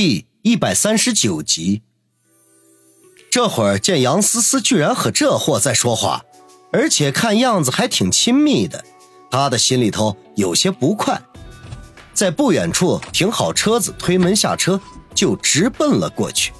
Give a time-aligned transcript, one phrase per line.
[0.00, 1.82] 第一百三十九集。
[3.32, 6.24] 这会儿见杨思思居然和这货在说话，
[6.70, 8.84] 而且看样子还挺亲密的，
[9.28, 11.20] 他的心里头有些不快。
[12.14, 14.80] 在不远处停好车子，推门下车，
[15.16, 16.52] 就直奔了过去。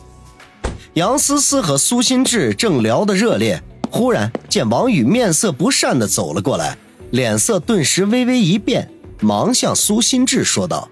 [0.94, 6.76] 杨思思和苏心志正聊得热烈，忽然见王宇面色不善的走了过来，
[7.12, 10.90] 脸色顿时微微一变，忙向苏心志说道：“，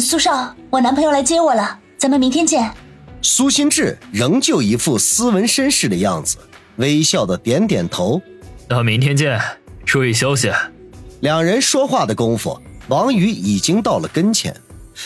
[0.00, 2.68] 苏少，我男朋友来接我了，咱们明天见。”
[3.22, 6.36] 苏心志仍旧一副斯文绅士的样子，
[6.74, 8.20] 微笑的点点头
[8.68, 9.40] ：“那明天见，
[9.86, 10.50] 注意休息。”
[11.22, 14.52] 两人说话的功夫，王宇已经到了跟前，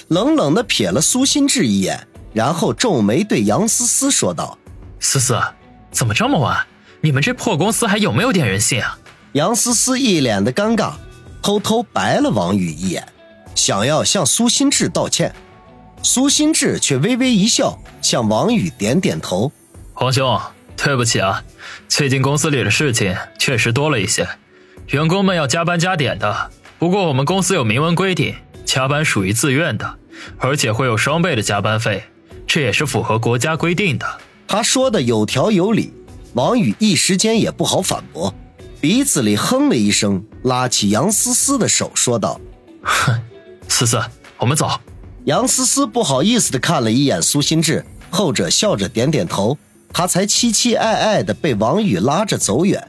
[0.09, 2.09] 冷冷的瞥了苏心志一眼。
[2.32, 4.56] 然后皱眉对杨思思说道
[4.98, 5.38] ：“思思，
[5.90, 6.66] 怎么这么晚？
[7.02, 8.98] 你们这破公司还有没有点人性啊？”
[9.32, 10.95] 杨思思一脸的尴尬，
[11.42, 13.06] 偷偷白了王宇一眼，
[13.54, 15.34] 想要向苏心志道歉。
[16.06, 19.51] 苏心志却微微一笑，向王宇点点头
[19.92, 20.40] ：“黄兄，
[20.76, 21.43] 对不起啊，
[21.88, 24.24] 最近公司里的事情确实多了一些，
[24.90, 26.52] 员工们要加班加点的。
[26.79, 29.96] 不过我们公司有明文规定，加班属于自愿的，
[30.38, 32.04] 而且会有双倍的加班费。”
[32.46, 34.07] 这也是符合国家规定的。
[34.46, 35.93] 他说的有条有理，
[36.34, 38.32] 王宇一时间也不好反驳，
[38.80, 42.40] 鼻子里哼了一声，拉起杨思思的手说道
[42.82, 43.21] ：“哼，
[43.66, 44.01] 思思，
[44.38, 44.71] 我们走。”
[45.27, 49.59] 杨思思不好意思的看了一眼苏心志，后者笑着点点头，
[49.93, 52.87] 他才期期艾艾的被王宇拉着走远。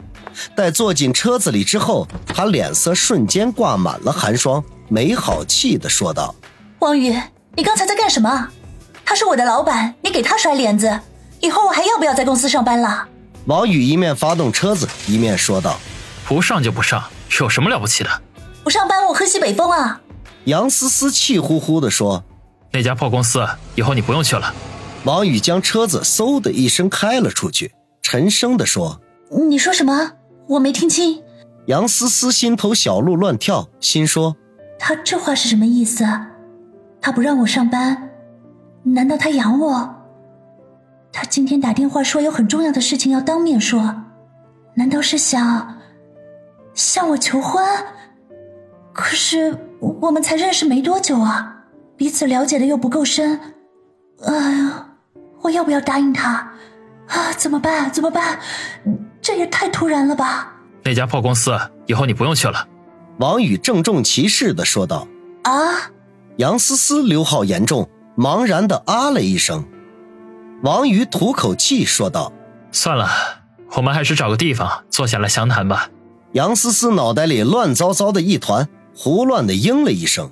[0.56, 6.36] 待坐进车子里之后，他脸色瞬间挂满了寒霜，没好气的说道
[6.78, 7.20] ：“王宇，
[7.56, 8.50] 你刚才在干什么？”
[9.04, 11.00] 他是我的老板，你给他甩脸子，
[11.40, 13.08] 以后我还要不要在公司上班了？
[13.46, 15.80] 王宇一面发动车子，一面说道
[16.28, 17.04] ：“不上就不上，
[17.40, 18.22] 有什么了不起的？
[18.64, 20.02] 不上班我喝西北风啊！”
[20.48, 22.23] 杨思思气呼呼地说
[22.72, 23.45] ：“那家破公司
[23.76, 24.56] 以后你不用去了。”
[25.04, 29.02] 王宇将车子嗖的一声开了出去，沉声地说
[29.50, 30.14] ：“你说什么？
[30.48, 31.22] 我没听清。”
[31.67, 34.38] 杨思思心头小鹿乱跳，心说
[34.80, 36.05] ：“他这话是什么意思？
[37.02, 38.10] 他不让我上班？”
[38.83, 39.95] 难道他养我？
[41.11, 44.04] 他今天打电话说有很重要的事情要当面说，
[44.76, 45.77] 难道是想
[46.73, 47.61] 向我求婚？
[48.93, 51.64] 可是我们才认识没多久啊，
[51.95, 53.39] 彼此了解的又不够深。
[54.26, 54.88] 哎呀，
[55.42, 56.52] 我要不要答应他？
[57.08, 57.92] 啊，怎么办？
[57.92, 58.39] 怎么办？
[59.21, 60.54] 这也太突然了吧！
[60.83, 61.52] 那家破公司
[61.86, 62.67] 以后你不用去了。”
[63.20, 65.08] 王宇郑重其事的说道。
[65.43, 65.92] “啊！”
[66.37, 67.89] 杨思思刘浩严重。
[68.17, 69.64] 茫然的啊了一声，
[70.64, 72.33] 王宇吐口气说道
[72.73, 73.08] ：“算了，
[73.76, 75.92] 我们还是找个地方坐下来详谈吧。”
[76.33, 78.67] 杨思思脑袋里乱糟糟的一团，
[79.00, 80.32] 胡乱的应了一声。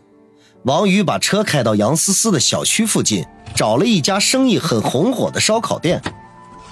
[0.63, 3.23] 王宇把车开到杨思思的小区附近，
[3.55, 6.01] 找了一家生意很红火的烧烤店。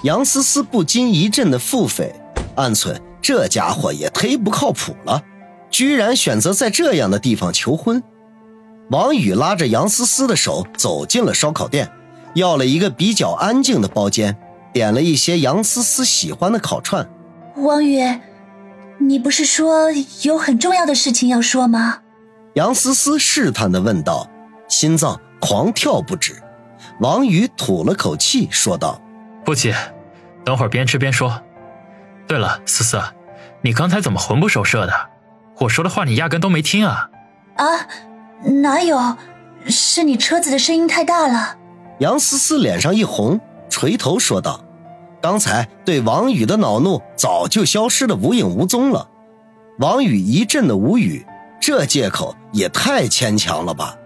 [0.02, 2.12] 杨思思不禁一阵的腹诽，
[2.56, 5.22] 暗忖这家伙也忒不靠谱了，
[5.70, 8.02] 居然选择在这样的地方求婚。
[8.90, 11.88] 王宇拉着杨思思的手走进了烧烤店，
[12.34, 14.36] 要了一个比较安静的包间，
[14.72, 17.08] 点了一些杨思思喜欢的烤串。
[17.58, 18.00] 王宇，
[18.98, 19.90] 你不是说
[20.22, 22.00] 有很重要的事情要说吗？
[22.54, 24.28] 杨思思试探的问道，
[24.68, 26.42] 心脏狂跳不止。
[27.00, 29.00] 王宇吐了口气说道
[29.44, 29.74] ：“不急，
[30.44, 31.42] 等会儿边吃边说。
[32.26, 33.02] 对了，思思，
[33.62, 34.92] 你刚才怎么魂不守舍的？
[35.58, 37.10] 我说的话你压根都没听啊？”
[37.56, 37.66] 啊。
[38.62, 39.16] 哪有？
[39.66, 41.56] 是你车子的声音太大了。
[42.00, 43.40] 杨思思脸上一红，
[43.70, 44.63] 垂头说道
[45.24, 49.08] ：“刚才对王宇的恼怒早就消失的无影无踪了。”
[49.80, 51.24] 王宇一阵的无语，
[51.58, 53.96] 这借口也太牵强了吧？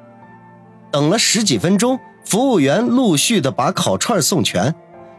[0.93, 4.73] 等了十几分钟，服务员陆续的把烤串送全，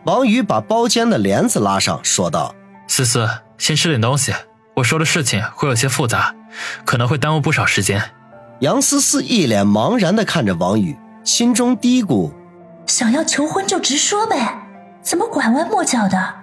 [0.06, 2.56] 王宇把包间的帘子拉上，说道
[2.88, 4.34] ：“思思，先吃点东西。
[4.76, 6.34] 我说的事情会有些复杂，
[6.86, 8.02] 可能会耽误不少时间。”
[8.62, 12.32] 杨思思一脸茫然的看着王宇，心中嘀咕
[12.88, 14.69] ：“想要求婚就直说呗，
[15.02, 16.36] 怎么拐弯抹角的，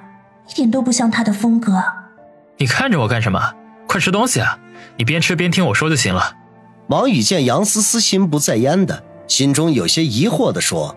[0.49, 1.82] 一点都不像他的风格。”
[2.58, 3.55] 你看着我干什么？
[3.87, 4.58] 快吃东西啊！
[4.97, 6.35] 你边吃边听我说就行了。
[6.88, 10.97] 王宇见杨思思心不在焉的，心中有些疑惑的说：“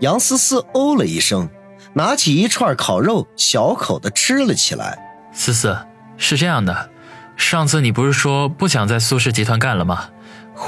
[0.00, 1.48] 杨思思哦了一声，
[1.94, 4.98] 拿起一串烤肉，小口的吃了起来。
[5.32, 5.76] 思思，
[6.16, 6.90] 是这样的，
[7.36, 10.10] 上次你不是说不想在苏氏集团干了吗？”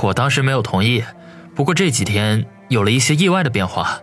[0.02, 1.04] 我当时没有同意，
[1.54, 4.00] 不过这几天有了一些意外的变化，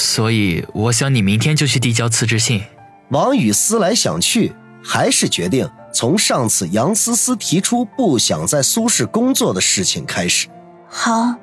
[0.00, 2.62] 所以我想你明天就去递交辞职信。
[3.10, 10.48] 王宇思来想去，还是决定从上次杨思思提出不想在苏氏工作的事情开始。
[10.88, 11.34] 好，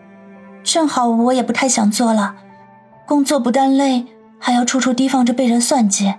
[0.63, 2.35] 正好我也不太想做了，
[3.05, 4.07] 工作不但累，
[4.39, 6.15] 还要处处提防着被人算计。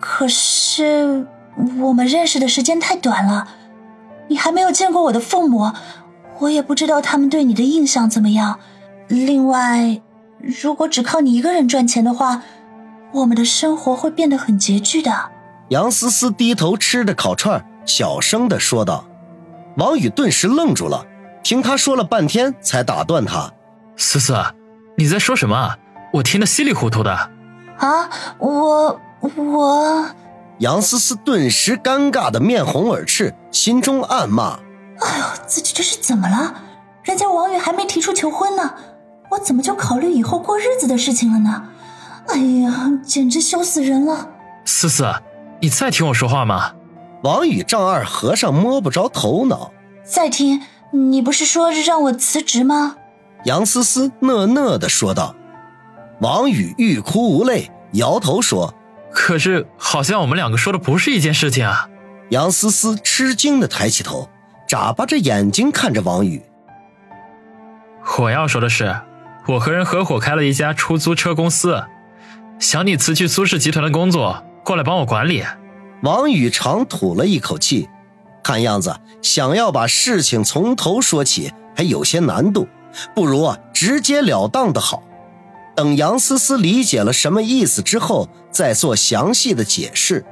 [0.00, 1.26] 可是
[1.80, 3.48] 我们认识的时间太短了，
[4.28, 5.72] 你还没有见过我的父母，
[6.38, 8.58] 我也不知道他们对你的印象怎么样。
[9.08, 10.00] 另外，
[10.42, 12.42] 如果只靠你一个人赚钱的话，
[13.12, 15.30] 我们的生活会变得很拮据的。
[15.68, 19.04] 杨思思低头吃着烤串，小声的说道。
[19.76, 21.06] 王宇顿时愣住了，
[21.42, 23.52] 听他说了半天，才打断他
[23.96, 24.34] ：“思思，
[24.96, 25.76] 你在说什么？
[26.14, 27.30] 我听得稀里糊涂的。”
[27.78, 30.06] 啊，我我……
[30.58, 34.58] 杨思思顿时尴尬的面红耳赤，心中暗骂
[35.00, 36.54] ：“哎呦，自己这是怎么了？
[37.02, 38.74] 人家王宇还没提出求婚呢。”
[39.30, 41.64] 我怎么就考虑以后过日子的事情了呢？
[42.28, 44.28] 哎呀，简直羞死人了！
[44.64, 45.12] 思思，
[45.60, 46.72] 你在听我说话吗？
[47.22, 49.72] 王宇丈二和尚摸不着头脑。
[50.04, 50.62] 在听？
[50.92, 52.96] 你不是说让我辞职吗？
[53.44, 55.34] 杨思思讷讷的说道。
[56.20, 58.74] 王宇欲哭无泪，摇头说
[59.12, 61.88] ：“可是好像我们两个说的不是一件事情啊。”
[62.30, 64.28] 杨思思吃惊的抬起头，
[64.68, 66.42] 眨巴着眼睛看着王宇。
[68.18, 68.94] 我要说的是。
[69.48, 71.82] 我和人合伙开了一家出租车公司，
[72.58, 75.44] 想你辞去苏氏集团的工作，过来帮我管理。
[76.02, 77.88] 王宇长吐了一口气，
[78.42, 82.68] 看样子想要把事情从头说起还有些难度，
[83.14, 85.02] 不如啊直截了当的好。
[85.74, 90.24] 等杨思思理解了什么意思之后，再做详细的解释。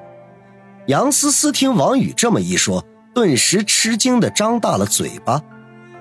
[0.86, 2.84] 杨思思听王宇这么一说，
[3.14, 5.42] 顿时吃惊的张大了嘴巴。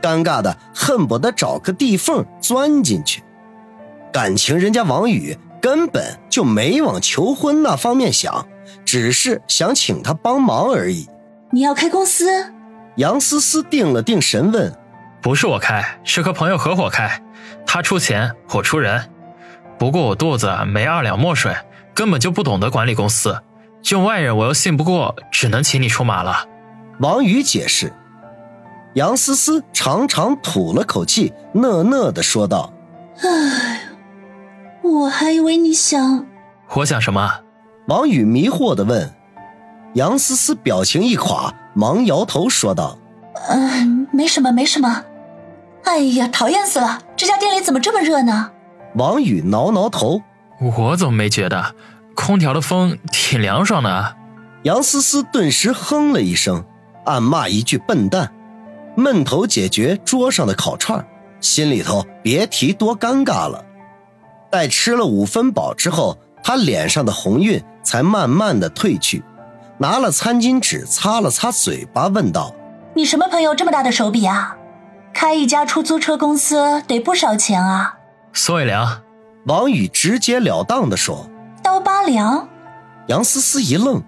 [0.01, 3.23] 尴尬的恨不得找个地缝钻进去，
[4.13, 8.47] 感情人家王宇根本就没往求婚那方面想，
[8.85, 11.07] 只是想请他帮忙而已。
[11.51, 12.53] 你要开公司？
[12.95, 14.75] 杨思思定了定神问
[15.21, 17.21] ：“不是我开，是和朋友合伙开，
[17.65, 19.09] 他出钱，我出人。
[19.77, 21.55] 不过我肚子没二两墨水，
[21.94, 23.39] 根本就不懂得管理公司，
[23.91, 26.45] 用外人我又信不过，只能请你出马了。”
[26.99, 27.94] 王宇解释。
[28.97, 32.73] 杨思思长长吐了口气，讷讷的说道
[33.21, 33.81] ：“哎，
[34.81, 36.25] 我还以为你想……
[36.73, 37.41] 我想什么？”
[37.89, 39.13] 王宇迷惑的问。
[39.94, 42.97] 杨思思表情一垮，忙摇头说道
[43.49, 45.03] ：“嗯，没什么，没什么。
[45.83, 46.99] 哎呀，讨厌死了！
[47.15, 48.49] 这家店里怎么这么热呢？”
[48.97, 50.23] 王宇挠挠头
[50.59, 51.75] ：“我怎么没觉得？
[52.15, 54.15] 空调的风挺凉爽的。”
[54.65, 56.65] 杨思思顿时哼了一声，
[57.05, 58.33] 暗骂一句：“笨蛋。”
[58.97, 61.07] 闷头解决桌上的烤串，
[61.39, 63.63] 心里头别提多尴尬了。
[64.49, 69.23] 待吃了五分饱之后，他脸上的红晕才慢慢的褪去，
[69.77, 72.55] 拿了餐巾纸擦了擦嘴巴，问道
[72.95, 74.57] ：“你什么朋友这么大的手笔啊？
[75.13, 77.99] 开一家出租车公司得不少钱啊？”
[78.33, 79.03] 苏伟良，
[79.45, 81.29] 王宇直截了当的说
[81.61, 82.49] ：“刀疤梁。”
[83.09, 84.01] 杨思思一愣，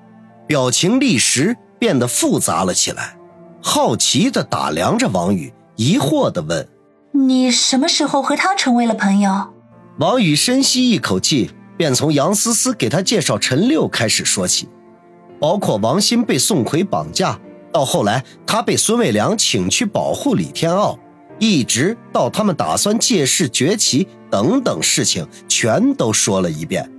[0.47, 3.18] 表情立时变得复杂了起来。
[3.61, 6.67] 好奇的打量着王宇，疑惑的问
[7.11, 9.49] ：“你什么时候和他成为了朋友？”
[9.99, 14.69] 王宇深吸一口气，便从杨思思给他介绍陈六开始说起，
[15.39, 17.39] 包括王鑫被宋奎绑架，
[17.71, 20.97] 到后来他被孙卫良请去保护李天傲，
[21.37, 26.89] 一直到他们打算借势崛起等等事情，全都说了一遍。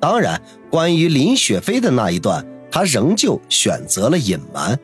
[0.00, 0.40] 当然，
[0.70, 4.78] 关于林雪飞的那一段，他仍旧选择了隐瞒。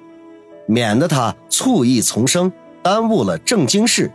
[0.67, 2.53] 免得他醋意丛生，
[2.83, 4.13] 耽误了正经事。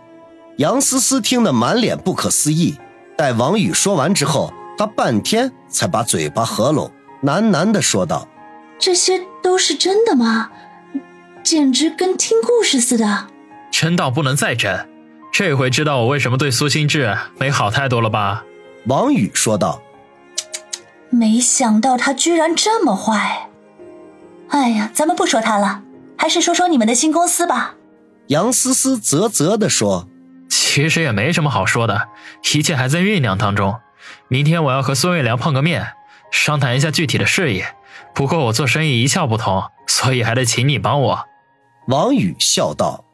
[0.58, 2.78] 杨思思听得满脸不可思议。
[3.18, 6.92] 待王宇说完之后，他半天才把嘴巴合拢，
[7.24, 8.28] 喃喃地说道
[8.80, 10.50] ：“这些都是真的吗？
[11.44, 13.28] 简直跟听故事似的。
[13.72, 14.88] 真到不能再真。
[15.32, 18.46] 这回知道我为什么对苏心志没好态度了吧？”
[18.88, 19.82] 王宇说道
[21.10, 23.50] ：“没想到他居然这么坏。
[24.50, 25.84] 哎呀，咱们不说他了。”
[26.20, 27.76] 还是说说你们的新公司吧。
[28.28, 30.10] 杨思思啧啧地说
[30.50, 32.10] ：“其实也没什么好说的，
[32.54, 33.80] 一切还在酝酿当中。
[34.28, 35.94] 明天我要和孙卫良碰个面，
[36.30, 37.64] 商谈一下具体的事宜。
[38.14, 41.26] 不过我做生意一窍不通，所以还得请你帮我。”
[41.88, 43.06] 王宇笑道。